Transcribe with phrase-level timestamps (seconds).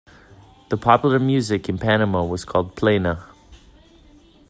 [0.69, 3.23] The popular music in Panama was called plena.